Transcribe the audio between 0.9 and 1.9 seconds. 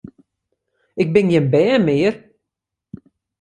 Ik bin gjin bern